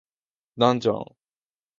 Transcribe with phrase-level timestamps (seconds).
[0.57, 1.15] ダンジョン